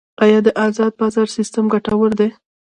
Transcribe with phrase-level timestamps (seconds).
[0.23, 2.29] آیا د ازاد بازار سیستم ګټور دی؟